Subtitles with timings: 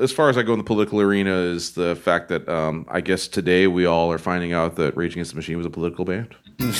[0.00, 3.00] as far as I go in the political arena is the fact that um, I
[3.00, 6.04] guess today we all are finding out that Rage Against the Machine was a political
[6.04, 6.34] band.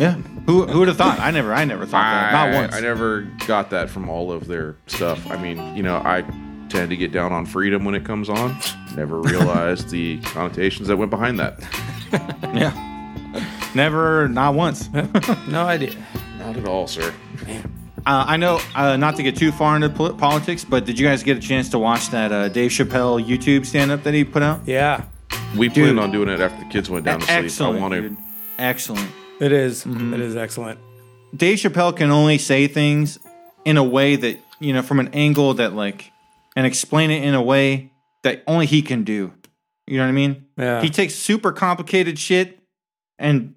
[0.00, 0.12] Yeah.
[0.46, 1.18] Who who would have thought?
[1.18, 2.32] I never I never thought that.
[2.32, 2.72] Not once.
[2.74, 5.28] I never got that from all of their stuff.
[5.28, 6.22] I mean, you know, I
[6.68, 8.56] tend to get down on freedom when it comes on.
[8.94, 11.60] Never realized the connotations that went behind that.
[12.54, 12.72] yeah.
[13.74, 14.28] Never.
[14.28, 14.88] Not once.
[15.48, 15.94] No idea.
[16.38, 17.12] Not at all, sir.
[18.08, 21.22] Uh, I know, uh, not to get too far into politics, but did you guys
[21.22, 24.42] get a chance to watch that uh, Dave Chappelle YouTube stand up that he put
[24.42, 24.66] out?
[24.66, 25.04] Yeah,
[25.54, 25.84] We Dude.
[25.84, 27.44] planned on doing it after the kids went down to sleep.
[27.44, 27.76] Excellent.
[27.76, 28.00] I want to.
[28.00, 28.16] dude.
[28.58, 29.10] Excellent.
[29.40, 29.84] it is.
[29.84, 30.80] It is excellent.
[31.36, 33.18] Dave Chappelle can only say things
[33.66, 36.10] in a way that, you know, from an angle that, like,
[36.56, 39.34] and explain it in a way that only he can do.
[39.86, 40.46] You know what I mean?
[40.56, 40.80] Yeah.
[40.80, 42.58] He takes super complicated shit
[43.18, 43.54] and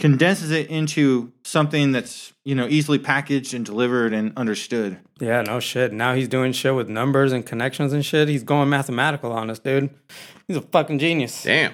[0.00, 4.98] condenses it into something that's, you know, easily packaged and delivered and understood.
[5.20, 5.92] Yeah, no shit.
[5.92, 8.28] Now he's doing shit with numbers and connections and shit.
[8.28, 9.90] He's going mathematical on us, dude.
[10.48, 11.42] He's a fucking genius.
[11.44, 11.72] Damn.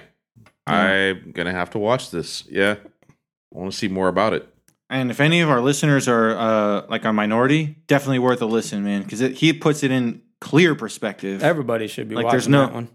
[0.67, 2.43] I'm gonna have to watch this.
[2.49, 4.47] Yeah, I want to see more about it.
[4.89, 8.83] And if any of our listeners are uh, like a minority, definitely worth a listen,
[8.83, 11.41] man, because he puts it in clear perspective.
[11.43, 12.89] Everybody should be Like, watching there's no- that one.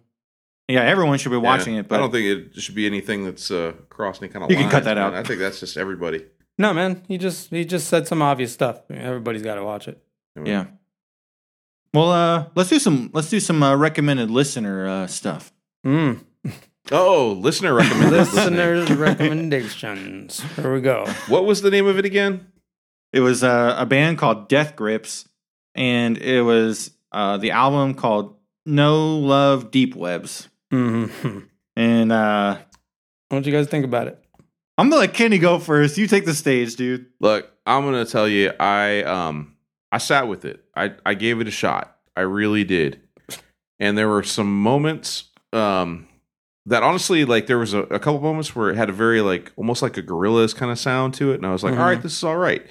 [0.68, 3.24] Yeah, everyone should be watching Yeah, it, but I don't think it should be anything
[3.24, 4.50] that's uh, crossing any kind of.
[4.50, 5.06] You can cut that man.
[5.06, 5.14] out.
[5.14, 6.24] I think that's just everybody.
[6.58, 7.02] No, man.
[7.08, 8.82] He just he just said some obvious stuff.
[8.90, 10.02] Everybody's got to watch it.
[10.44, 10.66] yeah.
[11.94, 15.52] Well, uh, let's do some let's do some uh, recommended listener uh, stuff.
[15.86, 16.24] Mm.
[16.90, 18.12] Oh, listener recommended.
[18.12, 20.40] Listeners' recommendations.
[20.56, 21.06] Here we go.
[21.28, 22.52] What was the name of it again?
[23.12, 25.28] It was uh, a band called Death Grips,
[25.74, 30.48] and it was uh, the album called No Love Deep Webs.
[30.72, 31.06] Hmm
[31.76, 32.58] And uh,
[33.28, 34.18] What do you guys think about it?
[34.78, 35.98] I'm gonna let Kenny go first.
[35.98, 37.06] You take the stage, dude.
[37.20, 39.54] Look, I'm gonna tell you, I um,
[39.92, 40.64] I sat with it.
[40.74, 41.96] I I gave it a shot.
[42.16, 43.00] I really did.
[43.78, 46.08] And there were some moments um
[46.66, 49.52] that honestly, like there was a, a couple moments where it had a very like
[49.56, 51.78] almost like a Gorillaz kind of sound to it, and I was like, Mhm.
[51.80, 52.64] all right, this is all right.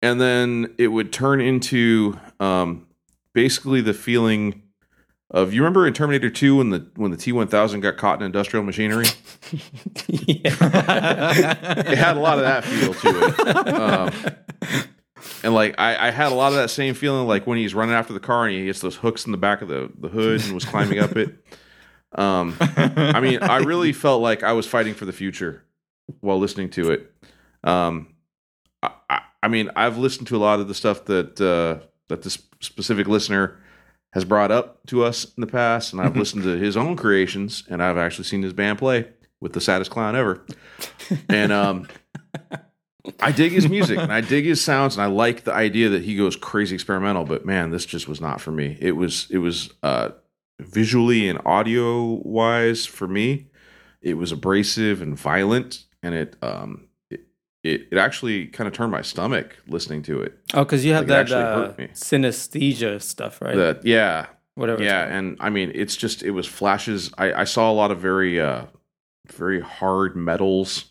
[0.00, 2.86] And then it would turn into um
[3.34, 4.62] basically the feeling
[5.30, 8.64] of you remember in Terminator 2 when the when the T1000 got caught in industrial
[8.64, 9.06] machinery?
[10.08, 10.54] yeah.
[11.86, 13.68] it had a lot of that feel to it.
[13.68, 14.12] Um,
[15.42, 17.94] and like I, I had a lot of that same feeling like when he's running
[17.94, 20.42] after the car and he gets those hooks in the back of the, the hood
[20.44, 21.34] and was climbing up it.
[22.12, 25.64] Um, I mean, I really felt like I was fighting for the future
[26.20, 27.12] while listening to it.
[27.64, 28.14] Um,
[28.82, 32.22] I, I, I mean, I've listened to a lot of the stuff that uh, that
[32.22, 33.58] this specific listener
[34.12, 37.64] has brought up to us in the past, and I've listened to his own creations,
[37.68, 39.08] and I've actually seen his band play
[39.40, 40.44] with the saddest clown ever.
[41.28, 41.88] And um,
[43.20, 46.02] I dig his music and I dig his sounds, and I like the idea that
[46.02, 47.24] he goes crazy experimental.
[47.24, 48.76] But man, this just was not for me.
[48.80, 50.10] It was it was uh,
[50.60, 53.48] visually and audio wise for me.
[54.00, 56.87] It was abrasive and violent, and it um
[57.64, 60.38] it it, actually kind of turned my stomach listening to it.
[60.54, 63.56] Oh, because you have Like, that uh, synesthesia stuff, right?
[63.56, 64.82] That yeah, Whatever.
[64.82, 68.00] yeah and i mean it's just it was flashes i i saw a lot of
[68.00, 68.64] very uh
[69.28, 70.86] very hard metals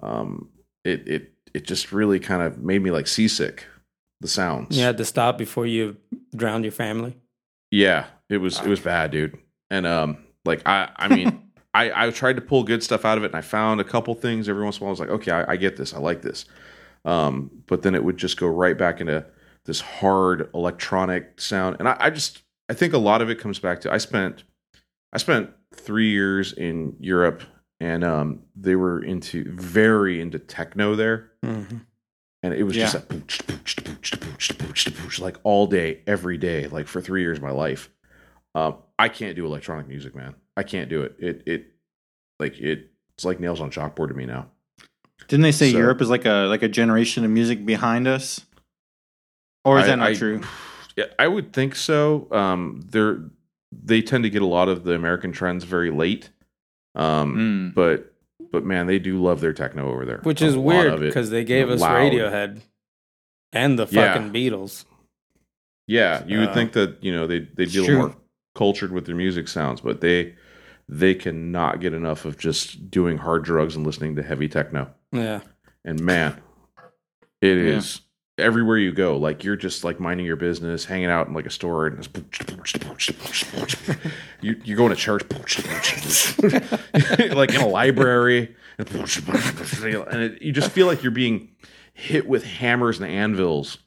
[0.00, 0.50] um
[0.84, 3.66] it it it just really kind of made me like seasick
[4.20, 5.96] the sounds You had to stop before you
[6.36, 7.16] drowned your family.
[7.72, 9.36] yeah it was it was bad dude
[9.70, 11.37] and um like i i mean
[11.80, 14.14] i i tried to pull good stuff out of it and i found a couple
[14.14, 15.98] things every once in a while i was like okay i, I get this i
[15.98, 16.44] like this
[17.04, 19.24] um but then it would just go right back into
[19.64, 23.58] this hard electronic sound and i, I just i think a lot of it comes
[23.58, 24.44] back to i spent
[25.12, 27.42] i spent three years in europe
[27.80, 31.82] and um they were into very into techno there Mhm.
[32.42, 33.00] and it was just Yeah.
[33.00, 33.38] like pooch,
[34.58, 37.90] pooch, like all day, every day, like for three years of my life.
[38.54, 40.34] Um, I can't do electronic music, man.
[40.56, 41.16] I can't do it.
[41.18, 41.66] It it
[42.40, 42.90] like it.
[43.14, 44.48] It's like nails on chalkboard to me now.
[45.28, 48.44] Didn't they say So- Europe is like a like a generation of music behind us?
[49.64, 50.40] Or is I- that not I- true?
[50.96, 52.26] Yeah, I would think so.
[52.32, 53.20] Um, they're
[53.70, 56.30] they tend to get a lot of the American trends very late.
[56.96, 57.74] Um, Mm.
[57.74, 58.14] but
[58.50, 61.44] but man, they do love their techno over there, Which A is weird because they
[61.44, 62.10] gave us Loud.
[62.12, 62.62] Radiohead
[63.52, 64.12] and the Yeah.
[64.14, 64.86] fucking Beatles.
[65.86, 68.16] Yeah, you would Uh, think that you know they they'd be a little more
[68.58, 70.34] cultured with their music sounds, but they
[70.88, 74.90] they cannot get enough of just doing hard drugs and listening to heavy techno.
[75.12, 75.40] Yeah.
[75.84, 76.40] And man,
[77.40, 77.76] it Yeah.
[77.76, 78.00] is
[78.38, 79.16] everywhere you go.
[79.16, 82.08] Like you're just like minding your business, hanging out in like a store, and it's
[84.40, 85.22] you you're going to church,
[87.34, 91.50] like in a library, and it, you just feel like you're being
[91.94, 93.78] hit with hammers and anvils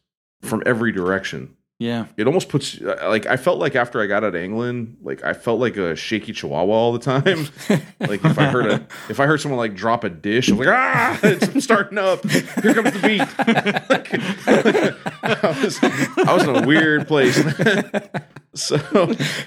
[0.42, 1.56] from every direction.
[1.82, 2.06] Yeah.
[2.16, 5.34] it almost puts like I felt like after I got out of England, like I
[5.34, 7.48] felt like a shaky chihuahua all the time.
[8.00, 10.68] like if I heard a if I heard someone like drop a dish, I'm like
[10.68, 12.24] ah, it's starting up.
[12.30, 13.22] Here comes the beat.
[13.92, 17.36] Like, I was I was in a weird place.
[18.54, 18.76] so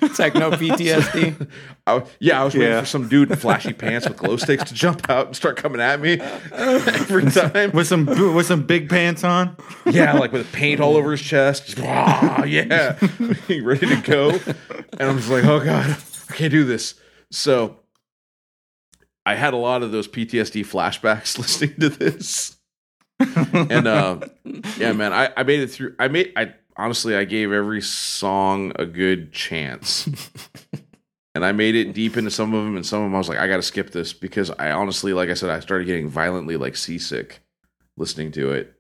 [0.03, 1.49] It's like no PTSD.
[1.87, 2.81] I, yeah, I was waiting Yeah.
[2.81, 5.81] for some dude in flashy pants with glow sticks to jump out and start coming
[5.81, 6.21] at me
[6.53, 7.73] every time.
[7.73, 9.57] With some with some big pants on.
[9.87, 11.67] Yeah, like with paint all over his chest.
[11.67, 12.99] Just, "Ah, yeah,
[13.49, 14.31] ready to go.
[14.99, 15.97] And I'm just like, oh god,
[16.31, 16.95] I can't do this.
[17.31, 17.81] So
[19.27, 22.57] I had a lot of those PTSD flashbacks listening to this.
[23.53, 24.21] and uh,
[24.79, 25.95] yeah, man, I, I made it through.
[25.99, 30.09] I made I honestly I gave every song a good chance.
[31.37, 33.29] And I made it deep into some of them, and some of them I was
[33.29, 36.09] like, I got to skip this because I honestly, like I said, I started getting
[36.09, 37.41] violently like seasick
[37.97, 38.73] listening to it.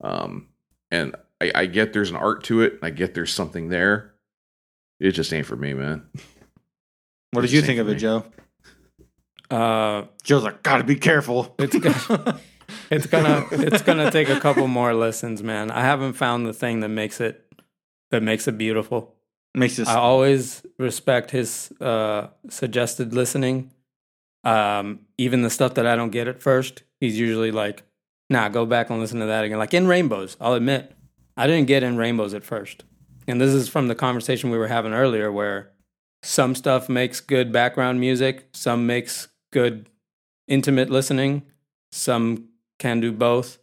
[0.00, 0.48] Um,
[0.90, 2.80] and I, I get there's an art to it.
[2.82, 4.14] I get there's something there.
[4.98, 6.04] It just ain't for me, man.
[7.30, 7.94] What did you think for of it.
[7.96, 8.24] Joe?
[9.50, 11.54] Uh, Joe's like, gotta be careful.
[11.58, 12.40] it's gonna,
[12.90, 15.70] it's gonna it's gonna take a couple more listens, man.
[15.70, 17.46] I haven't found the thing that makes it
[18.10, 19.14] that makes it beautiful.
[19.54, 23.72] Makes this I always respect his uh, suggested listening.
[24.44, 27.82] Um, even the stuff that I don't get at first, he's usually like,
[28.28, 30.94] "Nah, go back and listen to that again." Like in Rainbows, I'll admit,
[31.36, 32.84] I didn't get in Rainbows at first,
[33.26, 35.72] and this is from the conversation we were having earlier, where
[36.22, 39.88] some stuff makes good background music, some makes good
[40.46, 41.42] intimate listening,
[41.90, 42.49] some
[42.80, 43.58] can do both.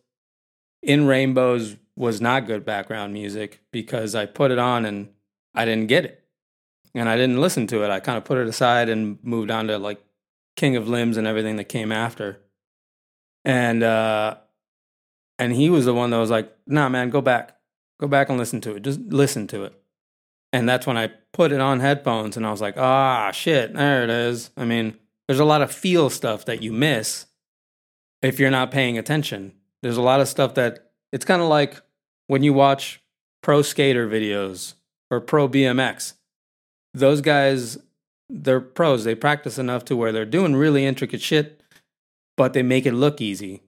[0.82, 5.10] In Rainbows was not good background music because I put it on and
[5.54, 6.24] I didn't get it.
[6.96, 7.90] And I didn't listen to it.
[7.90, 10.00] I kind of put it aside and moved on to like
[10.56, 12.40] King of Limbs and everything that came after.
[13.44, 14.38] And uh
[15.40, 17.58] and he was the one that was like, "Nah, man, go back.
[18.00, 18.84] Go back and listen to it.
[18.84, 19.74] Just listen to it."
[20.54, 24.04] And that's when I put it on headphones and I was like, "Ah, shit, there
[24.04, 24.98] it is." I mean,
[25.28, 27.28] there's a lot of feel stuff that you miss
[28.22, 29.54] if you're not paying attention.
[29.82, 31.82] There's a lot of stuff that it's kind of like
[32.28, 33.02] when you watch
[33.42, 34.74] pro skater videos
[35.10, 36.14] or pro BMX.
[36.94, 37.78] Those guys,
[38.30, 39.04] they're pros.
[39.04, 41.62] They practice enough to where they're doing really intricate shit,
[42.36, 43.62] but they make it look easy.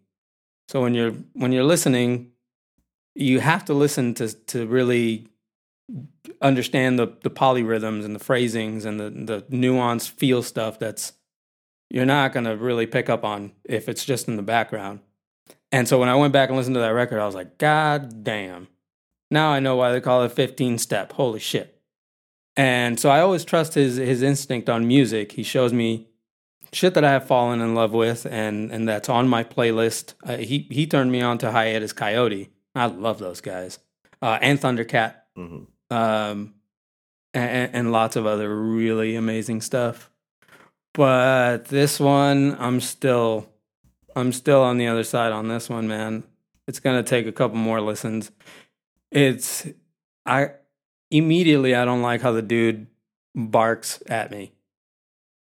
[0.68, 2.32] So when you're when you're listening,
[3.16, 5.28] you have to listen to to really
[6.42, 11.14] understand the the polyrhythms and the phrasings and the the nuanced feel stuff that's
[11.90, 15.00] you're not going to really pick up on if it's just in the background.
[15.72, 18.24] And so when I went back and listened to that record, I was like, God
[18.24, 18.68] damn.
[19.32, 21.14] Now I know why they call it 15 step.
[21.14, 21.80] Holy shit.
[22.58, 25.34] And so I always trust his his instinct on music.
[25.34, 26.08] He shows me
[26.74, 30.16] shit that I have fallen in love with and and that's on my playlist.
[30.24, 32.50] Uh, he he turned me on to Hiatus Kaiyote.
[32.76, 33.80] I love those guys.
[34.22, 35.16] Uh, and Thundercat.
[35.38, 35.68] Mhm.
[35.92, 36.54] Um
[37.34, 40.09] and, and lots of other really amazing stuff.
[40.94, 43.48] But this one, I'm still,
[44.16, 46.24] I'm still on the other side on this one, man.
[46.68, 48.32] It's gonna take a couple more listens.
[49.12, 49.68] It's,
[50.26, 50.52] I
[51.12, 52.88] immediately I don't like how the dude
[53.36, 54.52] barks at me,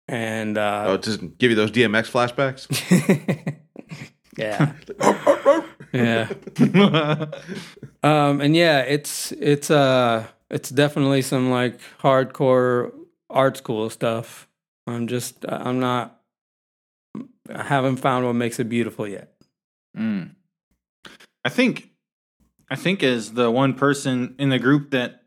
[0.09, 2.67] and Oh, uh, it doesn't give you those DMX flashbacks.
[4.37, 4.73] yeah,
[5.93, 7.27] yeah.
[8.05, 12.91] Um, and yeah, it's it's uh it's definitely some like hardcore
[13.31, 14.49] art school stuff.
[14.87, 16.23] I'm just I'm not
[17.51, 19.33] I haven't found what makes it beautiful yet.
[19.97, 20.35] Mm.
[21.45, 21.91] I think,
[22.71, 25.23] I think as the one person in the group that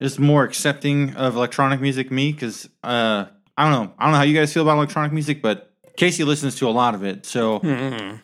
[0.00, 3.26] is more accepting of electronic music, me, because uh,
[3.56, 6.24] I don't know, I don't know how you guys feel about electronic music, but Casey
[6.24, 8.20] listens to a lot of it, so Mm-mm.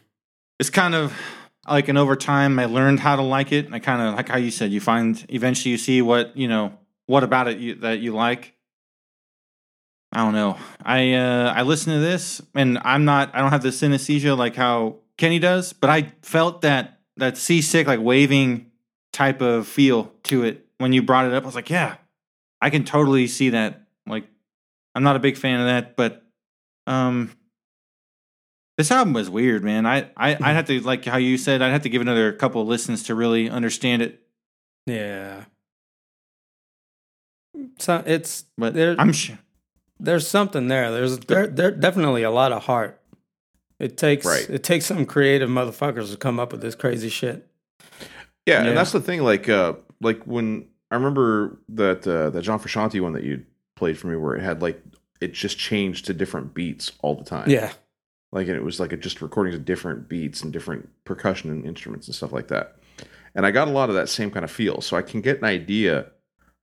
[0.58, 1.14] it's kind of
[1.66, 2.58] like an over time.
[2.58, 3.72] I learned how to like it.
[3.72, 6.78] I kind of like how you said, you find eventually you see what you know
[7.06, 8.54] what about it you, that you like.
[10.12, 10.58] I don't know.
[10.84, 13.34] I uh, I listen to this, and I'm not.
[13.34, 17.86] I don't have the synesthesia like how Kenny does, but I felt that that seasick,
[17.86, 18.70] like waving
[19.12, 21.42] type of feel to it when you brought it up.
[21.44, 21.96] I was like, yeah,
[22.60, 23.82] I can totally see that.
[24.06, 24.26] Like,
[24.94, 26.22] I'm not a big fan of that, but
[26.86, 27.30] um,
[28.76, 29.86] this album was weird, man.
[29.86, 31.62] I I I'd have to like how you said.
[31.62, 34.20] I'd have to give another couple of listens to really understand it.
[34.86, 35.44] Yeah.
[37.78, 39.38] So it's But There- I'm sure.
[40.02, 40.90] There's something there.
[40.90, 43.00] There's there there definitely a lot of heart.
[43.78, 44.48] It takes Right.
[44.50, 47.48] it takes some creative motherfuckers to come up with this crazy shit.
[48.46, 48.68] Yeah, Yeah.
[48.68, 49.22] and that's the thing.
[49.22, 53.44] Like, uh, like when I remember that uh, that John Frusciante one that you
[53.76, 54.80] played for me, where it had like
[55.20, 57.48] it just changed to different beats all the time.
[57.48, 57.72] Yeah.
[58.32, 61.64] like and it was like it just recordings of different beats and different percussion and
[61.66, 62.76] instruments and stuff like that.
[63.34, 64.80] and I got a lot of that same kind of feel.
[64.80, 66.06] So I can get an idea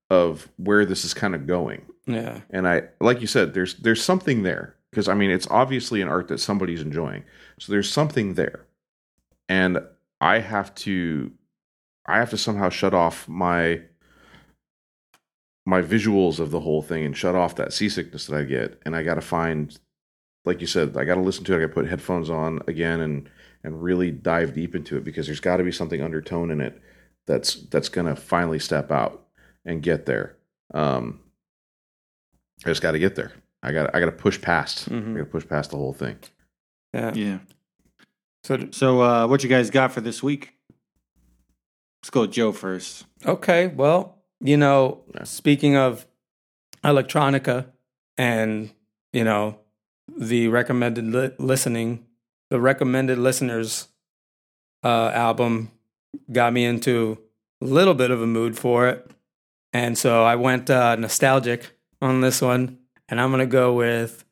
[0.10, 1.86] of where this is kind of going.
[2.06, 2.42] Yeah.
[2.50, 6.08] And I, like you said, there's there's something there because I mean it's obviously an
[6.08, 7.24] art that somebody's enjoying.
[7.60, 8.66] So there's something there,
[9.48, 9.80] and
[10.20, 11.32] I have to,
[12.08, 13.82] I have to somehow shut off my
[15.66, 18.82] my visuals of the whole thing and shut off that seasickness that I get.
[18.86, 19.78] And I got to find,
[20.44, 21.58] like you said, I got to listen to it.
[21.58, 23.30] I got to put headphones on again and
[23.64, 26.82] and really dive deep into it because there's got to be something undertone in it
[27.28, 29.28] that's that's gonna finally step out
[29.66, 30.38] and get there.
[30.74, 31.20] Um,
[32.66, 33.32] I just got to get there.
[33.64, 34.90] I got I got to push past.
[34.90, 35.12] Mhm.
[35.12, 36.18] I got to push past the whole thing.
[36.94, 37.14] Yeah.
[37.14, 37.40] Yeah.
[38.44, 40.54] So So, uh, what you guys got for this week?
[42.02, 43.06] Let's go with Joe first.
[43.26, 45.24] Okay, well, you know, Yeah.
[45.26, 46.06] speaking of
[46.84, 47.66] electronica
[48.18, 48.72] and,
[49.12, 49.60] you know,
[50.18, 52.06] the recommended li- listening,
[52.50, 53.90] the recommended listeners
[54.84, 55.72] uh, album
[56.32, 57.18] got me into
[57.62, 59.12] a little bit of a mood for it.
[59.74, 61.72] And so I went uh, nostalgic
[62.02, 64.24] on this one, and I'm going to go with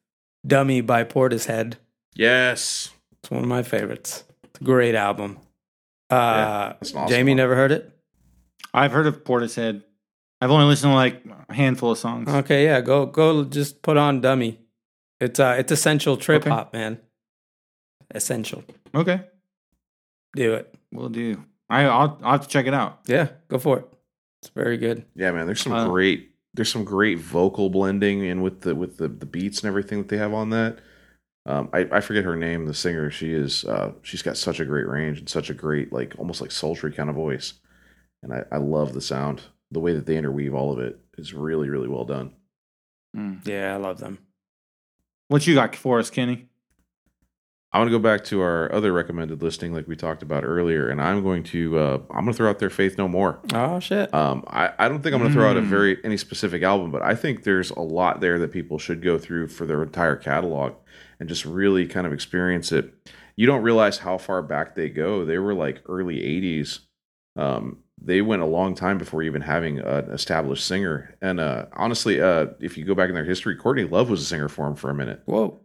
[0.46, 1.76] Dummy by Portishead.
[2.16, 2.90] Yes,
[3.22, 4.24] It's one of my favorites.
[4.44, 5.38] It's a great album.
[6.10, 7.38] Uh, that's an awesome Jamie one.
[7.38, 7.92] never heard it?
[8.74, 9.84] I've heard of Portishead.
[10.42, 12.30] I've only listened to like a handful of songs.
[12.30, 14.60] Okay, yeah, go go just put on dummy.
[15.20, 16.50] It's uh it's essential trip Okay.
[16.52, 17.00] hop, man.
[18.14, 18.64] Essential.
[18.96, 19.22] Okay,
[20.36, 20.74] Do it.
[20.92, 21.44] we'll do.
[21.70, 23.00] I, I'll, I'll have to check it out.
[23.08, 23.88] Yeah, go for it.
[24.42, 25.06] It's very good.
[25.16, 25.46] yeah, man.
[25.46, 29.26] There's some Uh, great there's some great vocal blending in with the with the the
[29.26, 30.80] beats and everything that they have on that.
[31.46, 33.10] Um, I, I forget her name, the singer.
[33.10, 36.42] She is uh, she's got such a great range and such a great like almost
[36.42, 37.54] like sultry kind of voice,
[38.22, 39.42] and I, I love the sound.
[39.72, 42.34] The way that they interweave all of it is really really well done.
[43.16, 43.46] Mm.
[43.48, 44.20] Yeah, I love them.
[45.30, 46.48] What you got for us, Kenny?
[47.74, 50.88] I want to go back to our other recommended listing, like we talked about earlier,
[50.90, 53.80] and I'm going to uh, I'm going to throw out their "Faith No More." Oh
[53.80, 54.12] shit.
[54.14, 55.66] Um, I, I don't think I'm going to throw out a Mm.
[55.68, 59.18] very any specific album, but I think there's a lot there that people should go
[59.18, 60.74] through for their entire catalog
[61.20, 62.94] and just really kind of experience it.
[63.36, 65.26] You don't realize how far back they go.
[65.26, 66.80] They were like early '80s.
[67.36, 71.16] Um, they went a long time before even having an established singer.
[71.22, 74.26] And uh, honestly, uh, if you go back in their history, Courtney Love was a
[74.26, 75.60] singer for them for a minute Whoa.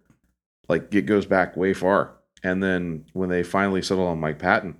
[0.69, 2.13] Like it goes back way far.
[2.43, 4.77] And then when they finally settled on Mike Patton,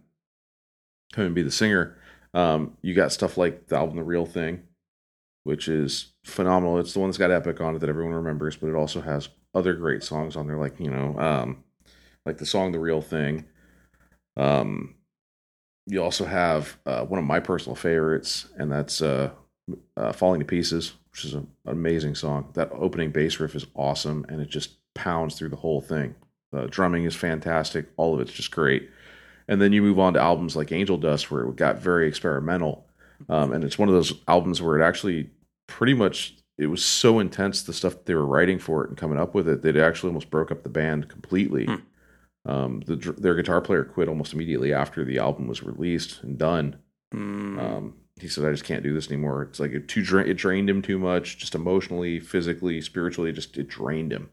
[1.13, 1.97] come and be the singer,
[2.35, 4.63] um, you got stuff like the album The Real Thing,
[5.45, 6.79] which is phenomenal.
[6.79, 9.29] It's the one that's got Epic on it that everyone remembers, but it also has
[9.55, 11.63] other great songs on there, like you know, um,
[12.25, 13.45] like the song The Real Thing.
[14.37, 14.95] Um,
[15.87, 19.31] you also have uh, one of my personal favorites, and that's uh,
[19.97, 22.51] uh, Falling to Pieces, which is an amazing song.
[22.55, 26.15] That opening bass riff is awesome, and it just pounds through the whole thing.
[26.53, 27.87] The drumming is fantastic.
[27.97, 28.91] All of it's just great.
[29.49, 32.87] And then you move on to albums like Angel Dust, where it got very experimental.
[33.29, 35.31] Um, and it's one of those albums where it actually
[35.67, 39.19] pretty much it was so intense the stuff they were writing for it and coming
[39.19, 41.67] up with it that it actually almost broke up the band completely.
[41.67, 41.77] Hmm.
[42.45, 46.77] Um, the, their guitar player quit almost immediately after the album was released and done.
[47.15, 47.59] Mm.
[47.59, 49.43] Um, he said, "I just can't do this anymore.
[49.43, 53.33] It's like it too dra- it drained him too much, just emotionally, physically, spiritually.
[53.33, 54.31] Just it drained him.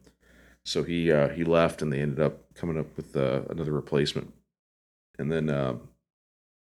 [0.70, 4.32] So he uh, he left, and they ended up coming up with uh, another replacement.
[5.18, 5.78] And then, uh,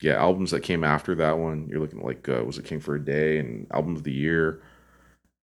[0.02, 2.80] yeah, albums that came after that one, you're looking at like uh, was it King
[2.80, 4.64] for a Day and Album of the Year.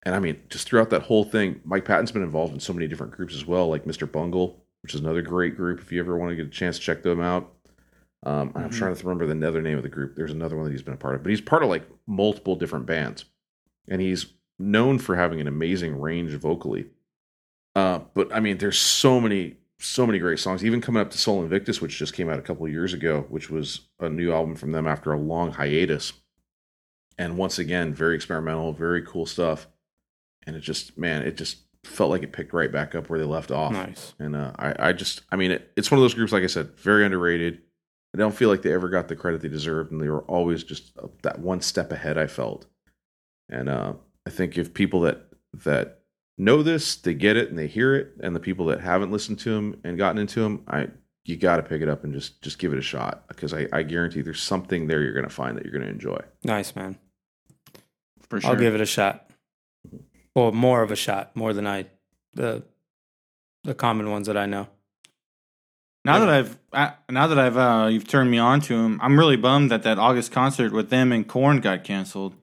[0.02, 2.88] And I mean, just throughout that whole thing, Mike Patton's been involved in so many
[2.88, 4.10] different groups as well, like Mr.
[4.10, 5.78] Bungle, which is another great group.
[5.78, 7.52] If you ever want to get a chance to check them out,
[8.24, 8.72] um, I'm Mhm.
[8.72, 10.16] trying to remember the other name of the group.
[10.16, 12.56] There's another one that he's been a part of, but he's part of like multiple
[12.56, 13.24] different bands,
[13.86, 16.86] and he's known for having an amazing range vocally.
[17.78, 20.64] Uh, but I mean, there's so many, so many great songs.
[20.64, 23.24] Even coming up to Sol Invictus, which just came out a couple of years ago,
[23.28, 26.12] which was a new album from them after a long hiatus.
[27.18, 29.68] And once again, very experimental, very cool stuff.
[30.44, 33.24] And it just, man, it just felt like it picked right back up where they
[33.24, 33.72] left off.
[33.72, 34.12] Nice.
[34.18, 36.48] And uh, I, I just, I mean, it, it's one of those groups, like I
[36.48, 37.60] said, very underrated.
[38.12, 40.64] I don't feel like they ever got the credit they deserved, and they were always
[40.64, 42.18] just uh, that one step ahead.
[42.18, 42.66] I felt,
[43.48, 43.92] and uh,
[44.26, 45.28] I think if people that
[45.64, 46.00] that
[46.38, 49.40] know this, they get it and they hear it, and the people that haven't listened
[49.40, 50.88] to them and gotten into them, I
[51.24, 53.68] you got to pick it up and just just give it a shot because I,
[53.72, 56.18] I guarantee there's something there you're going to find that you're going to enjoy.
[56.42, 56.96] Nice, man.
[58.30, 58.50] For sure.
[58.50, 59.30] I'll give it a shot.
[60.34, 61.86] Or more of a shot, more than I
[62.32, 62.64] the
[63.64, 64.68] the common ones that I know.
[66.04, 69.18] Now that I've I, now that I've uh, you've turned me on to them, I'm
[69.18, 72.34] really bummed that that August concert with them and Korn got canceled.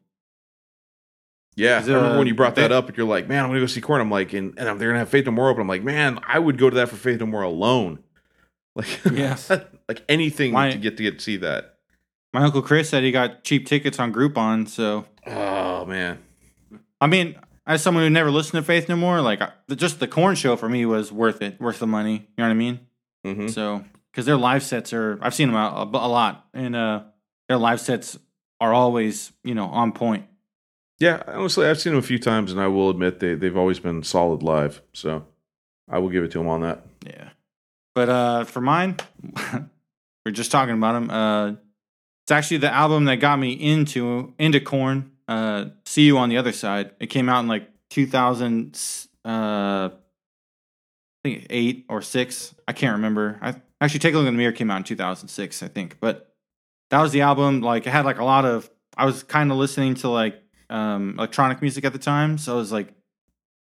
[1.55, 3.49] Yeah, I remember uh, when you brought that they- up, and you're like, "Man, I'm
[3.49, 5.61] gonna go see Korn." I'm like, and, and they're gonna have Faith No More open.
[5.61, 7.99] I'm like, man, I would go to that for Faith No More alone.
[8.77, 9.49] Like, Yes.
[9.87, 11.75] like anything Why- to get to get to see that.
[12.33, 14.67] My uncle Chris said he got cheap tickets on Groupon.
[14.67, 16.17] So Oh man.
[16.99, 17.35] I mean,
[17.65, 20.57] as someone who never listened to Faith No More, like I- just the Korn show
[20.57, 22.27] for me was worth it, worth the money.
[22.37, 22.79] You know what I mean?
[23.23, 27.03] hmm So because their live sets are, I've seen them a, a lot, and uh,
[27.47, 28.19] their live sets
[28.59, 30.25] are always you know on point.
[30.99, 33.79] Yeah, honestly, I've seen them a few times, and I will admit they they've always
[33.79, 34.81] been solid live.
[34.93, 35.25] So
[35.89, 36.85] I will give it to them on that.
[37.05, 37.29] Yeah.
[37.93, 38.97] But uh, for mine,
[40.25, 41.09] we're just talking about them.
[41.09, 41.55] Uh,
[42.23, 45.11] it's actually the album that got me into into Korn.
[45.27, 46.91] Uh, See you on the other side.
[46.99, 48.79] It came out in like 2000.
[49.23, 49.91] Uh, I
[51.23, 52.55] think eight or six.
[52.67, 53.37] I can't remember.
[53.41, 54.51] I actually take a look in the mirror.
[54.51, 55.99] Came out in 2006, I think.
[55.99, 56.33] But
[56.89, 57.61] that was the album.
[57.61, 58.69] Like it had like a lot of.
[58.97, 62.57] I was kind of listening to like um, electronic music at the time, so it
[62.57, 62.93] was like a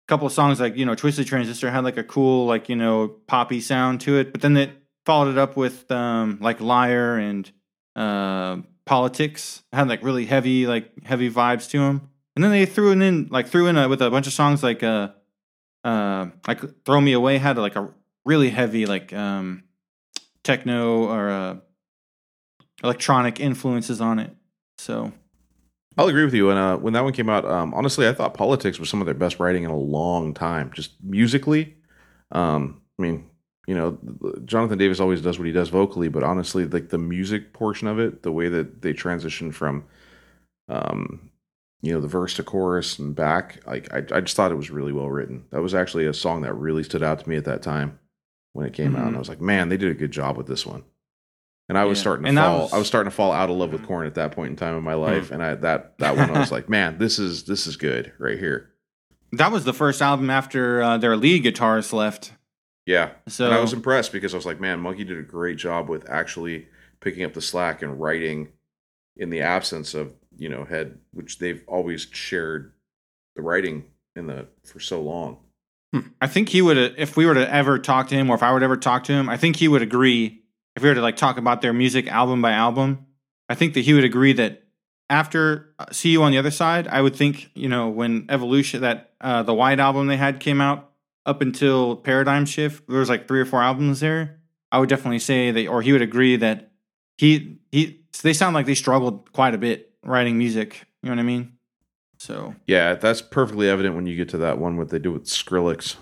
[0.09, 3.09] couple of songs like you know twisted transistor had like a cool like you know
[3.09, 4.71] poppy sound to it but then it
[5.07, 7.51] followed it up with um like liar and
[7.97, 9.63] uh politics.
[9.73, 13.01] It had like really heavy like heavy vibes to them and then they threw it
[13.01, 15.11] in like threw in a, with a bunch of songs like uh
[15.85, 17.93] uh like throw me away had like a
[18.25, 19.63] really heavy like um
[20.43, 21.57] techno or uh
[22.83, 24.35] electronic influences on it.
[24.79, 25.13] So
[26.01, 26.49] I'll agree with you.
[26.49, 29.05] And uh, when that one came out, um, honestly, I thought Politics was some of
[29.05, 31.77] their best writing in a long time, just musically.
[32.33, 33.29] Um, I mean,
[33.67, 33.99] you know,
[34.47, 37.99] Jonathan Davis always does what he does vocally, but honestly, like the music portion of
[37.99, 39.85] it, the way that they transition from,
[40.71, 41.31] um,
[41.83, 44.71] you know, the verse to chorus and back, like I, I just thought it was
[44.71, 45.45] really well written.
[45.51, 47.99] That was actually a song that really stood out to me at that time
[48.55, 49.17] when it came out, and Mhm.
[49.17, 50.85] I was like, man, they did a good job with this one.
[51.71, 52.03] And I was Yeah.
[52.03, 52.63] starting to And that fall.
[52.63, 54.57] was- I was starting to fall out of love with Korn at that point in
[54.57, 57.45] time in my life, and I that that one I was like, man, this is
[57.45, 58.71] this is good right here.
[59.33, 62.33] that was the first album after uh, their lead guitarist left
[62.87, 65.59] Yeah, so and I was impressed because I was like, man, Munky did a great
[65.59, 66.67] job with actually
[66.99, 68.49] picking up the slack and writing
[69.17, 72.73] in the absence of you know head, which they've always shared
[73.37, 73.85] the writing
[74.17, 75.37] in the for so long.
[76.21, 78.53] I think he would, if we were to ever talk to him, or if I
[78.53, 80.40] would ever talk to him, I think he would agree.
[80.77, 83.07] If we were to like talk about their music album by album,
[83.49, 84.63] I think that he would agree that
[85.09, 88.83] after uh, "See You on the Other Side," I would think you know when Evolution,
[88.83, 90.91] that uh, the White album they had came out
[91.27, 94.41] up until Paradigm Shift, there was like three or four albums there.
[94.73, 96.71] I would definitely say that, or he would agree that
[97.19, 100.87] he he they sound like they struggled quite a bit writing music.
[101.03, 101.53] You know what I mean?
[102.19, 105.25] So Yeah, that's perfectly evident when you get to that one what they do with
[105.25, 105.97] Skrillex.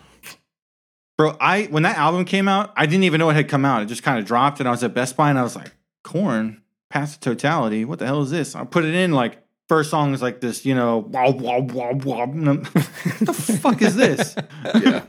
[1.19, 3.83] Bro, I when that album came out, I didn't even know it had come out.
[3.83, 5.73] It just kind of dropped, and I was at Best Buy, and I was like,
[6.05, 7.85] "Korn, Path of Totality.
[7.85, 9.11] What the hell is this?" I put it in.
[9.13, 12.27] Like first song is like this, you know, wow, wow, wow, wow.
[12.27, 12.73] what
[13.21, 14.35] the fuck is this?
[14.65, 15.01] Yeah.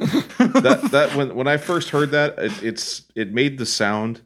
[0.62, 4.22] that that when when I first heard that, it, it's it made the sound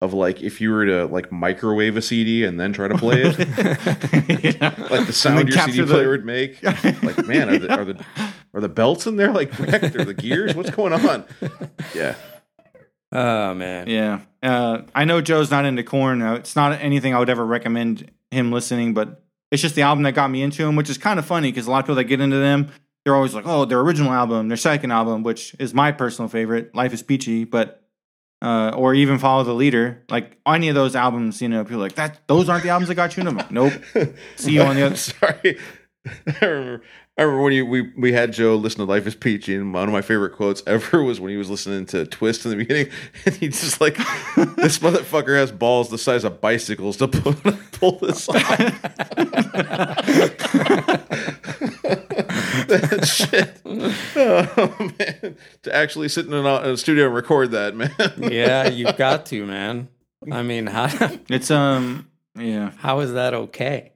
[0.00, 3.22] of like if you were to like microwave a CD and then try to play
[3.24, 3.38] it,
[4.60, 4.74] Yeah.
[4.90, 6.60] like the sound your CD the- player would make.
[6.62, 8.04] Like, man, are the, are the
[8.54, 9.96] are the belts in there like wrecked?
[9.96, 10.54] Are the gears?
[10.54, 11.24] What's going on?
[11.94, 12.14] Yeah,
[13.12, 13.88] Oh man.
[13.88, 14.20] Yeah.
[14.42, 16.22] Uh, I know Joe's not into Korn.
[16.22, 20.02] Uh, it's not anything I would ever recommend him listening, but it's just the album
[20.04, 21.96] that got me into him, which is kind of funny because a lot of people
[21.96, 22.70] that get into them,
[23.04, 26.74] they're always like, oh, their original album, their second album, which is my personal favorite,
[26.74, 27.82] Life is Peachy, but
[28.42, 30.04] uh, or even Follow the Leader.
[30.10, 32.20] Like any of those albums, you know, people are like that.
[32.28, 33.42] Those aren't the albums that got you into.
[33.42, 33.72] I'm nope.
[34.36, 34.96] See you on the other.
[34.96, 35.58] Sorry.
[36.40, 36.82] I remember,
[37.16, 39.88] I remember when you, we we had Joe listen to Life is Peachy, and one
[39.88, 42.90] of my favorite quotes ever was when he was listening to Twist in the beginning,
[43.26, 43.96] and he's just like,
[44.56, 47.34] "This motherfucker has balls the size of bicycles to pull,
[47.72, 48.36] pull this off."
[52.68, 53.60] that shit.
[53.64, 57.92] Oh man, to actually sit in a, in a studio and record that, man.
[58.18, 59.88] Yeah, you've got to, man.
[60.30, 60.88] I mean, how
[61.28, 62.72] It's um, yeah.
[62.78, 63.92] how is that okay?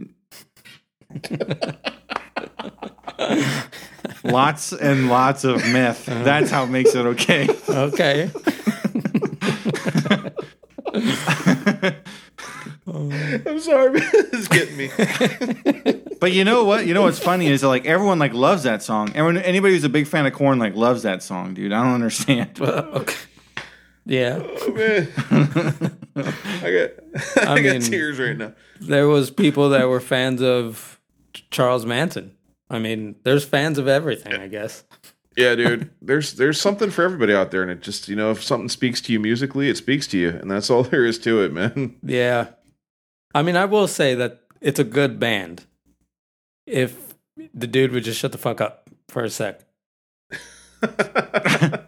[4.25, 6.07] Lots and lots of meth.
[6.07, 7.49] That's how it makes it okay.
[7.69, 8.31] Okay.
[12.87, 14.11] I'm sorry, man.
[14.15, 14.91] It's getting me.
[16.21, 16.87] But you know what?
[16.87, 19.09] You know what's funny is that, like everyone like loves that song.
[19.15, 21.73] Everyone, anybody who's a big fan of Korn like loves that song, dude.
[21.73, 22.61] I don't understand.
[22.61, 23.15] okay.
[24.05, 24.41] Yeah.
[24.43, 25.09] Oh, man.
[26.17, 26.91] I got,
[27.49, 28.53] I, I got mean- tears right now.
[28.81, 30.92] There was people that were fans of
[31.51, 32.37] Charles Manson.
[32.71, 34.85] I mean, there's fans of everything, I guess.
[35.37, 35.91] Yeah, dude.
[36.03, 39.01] There's there's something for everybody out there, and it just you know if something speaks
[39.03, 41.97] to you musically, it speaks to you, and that's all there is to it, man.
[42.03, 42.49] Yeah.
[43.35, 45.65] I mean, I will say that it's a good band.
[46.67, 47.15] If
[47.55, 49.61] the dude would just shut the fuck up for a sec.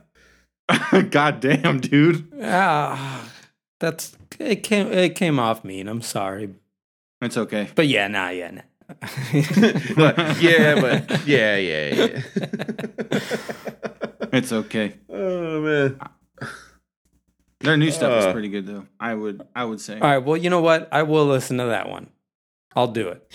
[1.10, 2.32] God damn, dude.
[2.42, 3.28] Ah,
[3.78, 5.86] that's it came it came off mean.
[5.88, 6.54] I'm sorry,
[7.20, 7.68] It's okay.
[7.74, 8.62] but yeah, nah, yeah, nah.
[9.96, 12.22] But, yeah, but yeah, yeah, yeah.
[14.32, 14.94] It's okay.
[15.08, 15.98] oh man.
[17.60, 18.32] Their new stuff is Uh.
[18.32, 18.86] pretty good though.
[19.00, 19.94] I would I would say.
[19.94, 20.88] All right, well, you know what?
[20.92, 22.08] I will listen to that one.
[22.76, 23.30] I'll do it.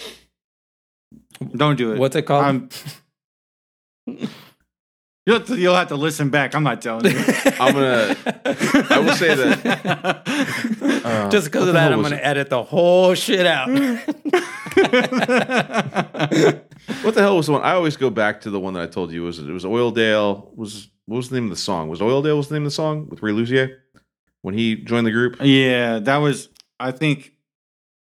[1.55, 1.99] Don't do it.
[1.99, 2.45] What's it called?
[2.45, 2.69] I'm,
[5.25, 6.53] you'll, have to, you'll have to listen back.
[6.53, 7.17] I'm not telling you.
[7.59, 8.15] I'm gonna.
[8.89, 10.21] I will say that.
[11.05, 13.69] uh, Just because of that, I'm going to edit the whole shit out.
[17.03, 17.61] What the hell was the one?
[17.61, 20.55] I always go back to the one that I told you was it was Oildale.
[20.55, 21.87] Was what was the name of the song?
[21.89, 23.77] Was Oildale was the name of the song with Ray Luzier
[24.41, 25.37] when he joined the group?
[25.41, 27.33] yeah, that was I think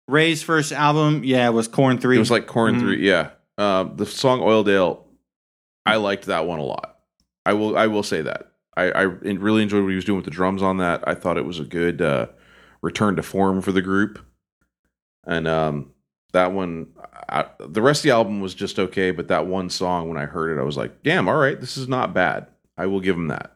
[0.07, 1.23] Ray's first album.
[1.23, 2.17] Yeah, was Korn Three.
[2.17, 2.79] It was like Korn Mhm.
[2.81, 3.07] Three.
[3.07, 5.03] Yeah, uh, the song Oildale.
[5.85, 6.97] I liked that one a lot.
[7.45, 7.77] I will.
[7.77, 8.51] I will say that.
[8.75, 11.07] I, I really enjoyed what he was doing with the drums on that.
[11.07, 12.27] I thought it was a good uh,
[12.81, 14.19] return to form for the group.
[15.25, 15.92] And um,
[16.33, 16.87] that one,
[17.29, 20.25] I, the rest of the album was just okay, but that one song, when I
[20.25, 23.15] heard it, I was like, "Damn, all right, this is not bad." I will give
[23.15, 23.55] him that.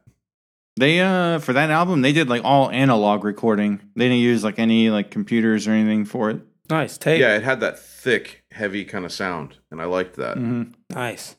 [0.79, 3.81] They uh for that album they did like all analog recording.
[3.95, 6.41] They didn't use like any like computers or anything for it.
[6.69, 6.97] nice.
[6.99, 7.19] Tape.
[7.19, 10.37] Yeah, it had that thick, heavy kind of sound, and I liked that.
[10.37, 10.73] Mhm.
[10.91, 11.35] Nice.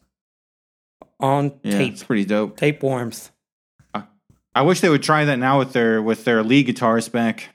[1.20, 1.92] On Yeah, tape.
[1.92, 2.56] it's pretty dope.
[2.56, 3.30] Tape warmth.
[4.54, 7.50] I wish they would try that now with their with their lead guitars back.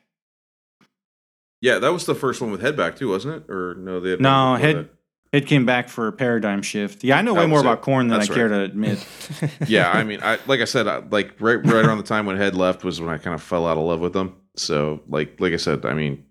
[1.63, 3.49] Yeah, that was the first one with Headback too, wasn't it?
[3.49, 4.89] Or no, they had No, one Head- that.
[5.31, 7.03] It came back for a Paradigm Shift.
[7.03, 7.61] Yeah, I know That way more it.
[7.61, 8.57] about Korn than That's I care right.
[8.57, 9.03] to admit.
[9.67, 12.35] yeah, I mean, I like I said, I, like right right around the time when
[12.37, 14.35] Head left was when I kind of fell out of love with them.
[14.57, 16.25] So like like I said, I mean,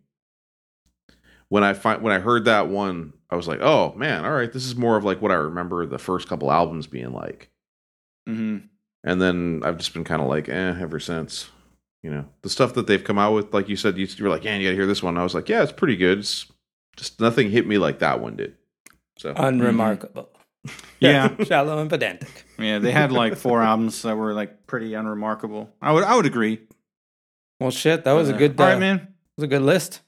[1.48, 4.52] when I find when I heard that one, I was like, oh man, all right,
[4.52, 7.50] this is more of like what I remember the first couple albums being like.
[8.26, 8.58] hmm
[9.02, 11.48] And then I've just been kind of like, eh, ever since.
[12.02, 14.30] You know, the stuff that they've come out with, like you said, you, you were
[14.30, 15.16] like, yeah, you got to hear this one.
[15.16, 16.18] I was like, yeah, it's pretty good.
[16.18, 16.46] It's
[16.96, 18.56] just nothing hit me like that one did.
[19.18, 20.28] So Unremarkable.
[20.98, 21.34] Yeah.
[21.44, 22.44] Shallow and pedantic.
[22.58, 25.70] Yeah, they had like four albums that were like pretty unremarkable.
[25.80, 26.60] I would I would agree.
[27.60, 28.60] Well, shit, that was a Uh, good.
[28.60, 28.96] Uh, All right, man.
[28.96, 30.00] It was a good list.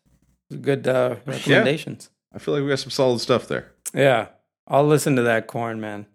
[0.50, 2.10] It was good uh, recommendations.
[2.34, 3.72] I feel like we got some solid stuff there.
[3.94, 4.28] Yeah.
[4.66, 6.06] I'll listen to that Korn, man.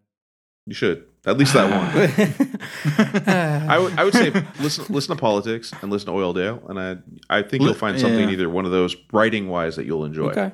[0.66, 2.49] You should at least that one.
[3.28, 6.98] I would I would say listen listen to politics and listen to Oildale, and I
[7.30, 8.34] I think you'll find something yeah.
[8.34, 10.30] either one of those writing wise that you'll enjoy.
[10.30, 10.52] okay.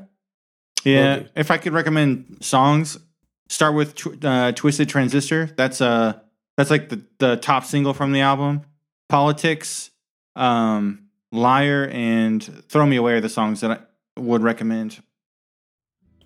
[0.84, 1.30] Yeah, Will do.
[1.36, 2.98] if I could recommend songs,
[3.50, 6.20] start with tw- uh, "Twisted Transistor." That's uh
[6.58, 8.62] that's like the the top single from the album.
[9.10, 9.92] "Politics,"
[10.36, 15.02] um, "Liar," and "Throw Me Away" are the songs that I would recommend.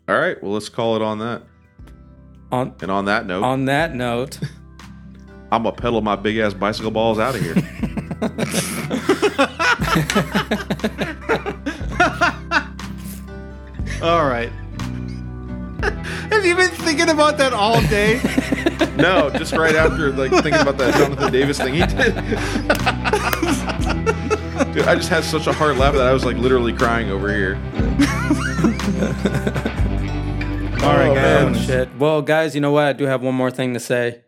[0.07, 1.43] All right, well let's call it on that.
[2.51, 4.39] On And on that note, on that note,
[5.51, 7.55] I'm gonna pedal my big ass bicycle balls out of here.
[14.01, 14.49] All right.
[16.31, 18.21] Have you been thinking about that all day?
[18.97, 22.15] no, just right after like thinking about that Jonathan Davis thing he did.
[24.73, 27.33] Dude, I just had such a hard laugh that I was like literally crying over
[27.33, 27.55] here.
[30.81, 31.45] all right, Oh, guys.
[31.45, 31.53] man.
[31.55, 31.89] shit.
[31.97, 32.85] Well, guys, you know what?
[32.85, 34.21] I do have one more thing to say.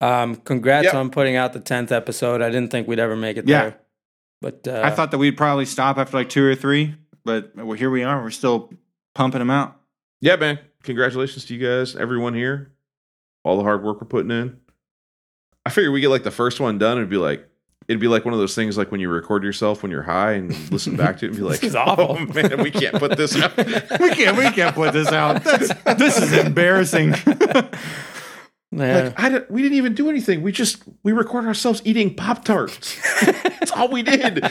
[0.00, 0.94] Um, congrats Yep.
[0.94, 2.40] on putting out the tenth episode.
[2.42, 3.60] I didn't think we'd ever make it Yeah.
[3.62, 3.78] there,
[4.40, 7.72] but uh, I thought that we'd probably stop after like two or three, but well,
[7.72, 8.22] here we are.
[8.22, 8.72] We're still
[9.14, 9.76] pumping them out.
[10.20, 10.58] Yeah, man.
[10.84, 12.72] Congratulations to you guys, everyone here.
[13.44, 14.58] All the hard work we're putting in.
[15.66, 17.46] I figure we get like the first one done and it'd be like
[17.88, 20.32] it'd be like one of those things like when you record yourself when you're high
[20.32, 22.16] and listen back to it and be like, This is awful.
[22.18, 23.54] Oh man, we can't put this out.
[23.56, 25.44] we can't we can't put this out.
[25.44, 27.14] That's, this is embarrassing.
[28.70, 29.04] yeah.
[29.04, 30.42] Like I didn't, we didn't even do anything.
[30.42, 32.96] We just we recorded ourselves eating pop tarts.
[33.24, 34.44] That's all we did.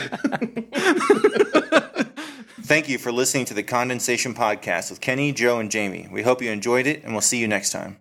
[2.62, 6.08] Thank you for listening to the Condensation Podcast with Kenny, Joe, and Jamie.
[6.12, 7.98] We hope you enjoyed it, and we'll see you next time.